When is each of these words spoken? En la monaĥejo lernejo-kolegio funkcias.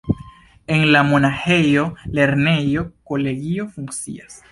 En 0.77 0.85
la 0.93 1.01
monaĥejo 1.09 1.83
lernejo-kolegio 2.19 3.67
funkcias. 3.77 4.41